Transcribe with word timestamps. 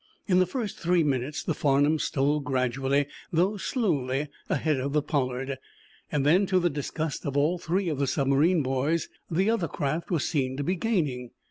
In 0.25 0.39
the 0.39 0.47
first 0.47 0.79
three 0.79 1.03
minutes 1.03 1.43
the 1.43 1.53
"Farnum" 1.53 1.99
stole 1.99 2.39
gradually, 2.39 3.05
though 3.31 3.57
slowly, 3.57 4.29
ahead 4.49 4.79
of 4.79 4.93
the 4.93 5.03
"Pollard." 5.03 5.59
Then, 6.11 6.47
to 6.47 6.59
the 6.59 6.71
disgust 6.71 7.23
of 7.23 7.37
all 7.37 7.59
three 7.59 7.87
of 7.87 7.99
the 7.99 8.07
submarine 8.07 8.63
boys, 8.63 9.09
the 9.29 9.51
other 9.51 9.67
craft 9.67 10.09
was 10.09 10.27
seen 10.27 10.57
to 10.57 10.63
be 10.63 10.73
gaining. 10.73 11.29